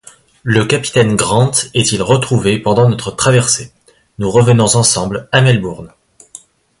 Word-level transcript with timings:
Le 0.41 0.65
capitaine 0.65 1.15
Grant 1.15 1.51
est-il 1.75 2.01
retrouvé 2.01 2.57
pendant 2.57 2.89
notre 2.89 3.11
traversée, 3.11 3.71
nous 4.17 4.31
revenons 4.31 4.75
ensemble 4.75 5.29
à 5.31 5.41
Melbourne. 5.41 5.91